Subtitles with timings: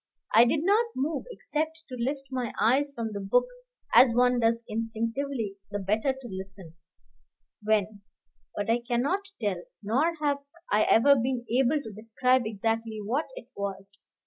[0.33, 3.45] I did not move except to lift my eyes from the book
[3.93, 6.73] as one does instinctively the better to listen;
[7.61, 8.01] when
[8.55, 10.39] But I cannot tell, nor have
[10.71, 13.99] I ever been able to describe exactly what it was.